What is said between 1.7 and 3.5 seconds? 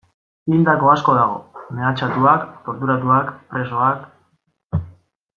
mehatxatuak, torturatuak,